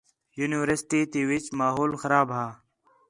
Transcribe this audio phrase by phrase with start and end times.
[0.39, 2.47] یونیورسٹی تی وِچ ماحول خراب ہا